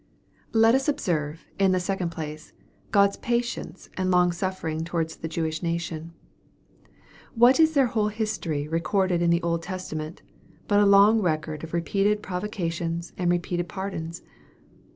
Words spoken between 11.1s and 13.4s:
record of repeated provocations, and